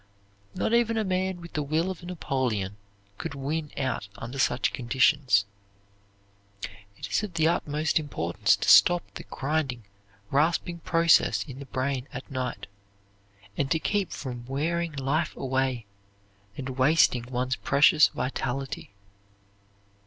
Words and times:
Not 0.55 0.73
even 0.73 0.97
a 0.97 1.03
man 1.03 1.41
with 1.41 1.53
the 1.53 1.61
will 1.61 1.91
of 1.91 2.01
a 2.01 2.07
Napoleon 2.07 2.75
could 3.19 3.35
win 3.35 3.71
out 3.77 4.07
under 4.17 4.39
such 4.39 4.73
conditions. 4.73 5.45
It 6.97 7.07
is 7.11 7.21
of 7.21 7.35
the 7.35 7.47
utmost 7.47 7.99
importance 7.99 8.55
to 8.55 8.67
stop 8.67 9.03
the 9.13 9.25
grinding, 9.25 9.83
rasping 10.31 10.79
process 10.79 11.43
in 11.47 11.59
the 11.59 11.67
brain 11.67 12.07
at 12.11 12.31
night 12.31 12.65
and 13.55 13.69
to 13.69 13.77
keep 13.77 14.09
from 14.11 14.47
wearing 14.47 14.93
life 14.93 15.35
away 15.37 15.85
and 16.57 16.79
wasting 16.79 17.25
one's 17.31 17.55
precious 17.57 18.07
vitality. 18.07 18.95